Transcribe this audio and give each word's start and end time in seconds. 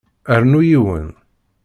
Rnu 0.41 0.61
yiwen. 0.69 1.05